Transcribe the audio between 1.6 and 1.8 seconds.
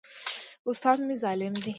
دی.